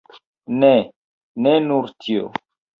Ne, 0.63 0.71
ne 1.45 1.55
nur 1.69 1.95
tio. 2.03 2.35